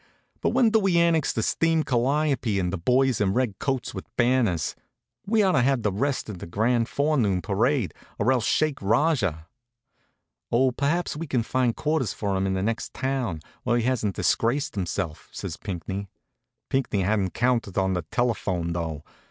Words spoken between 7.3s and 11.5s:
parade, or else shake Rajah." "Oh, perhaps we can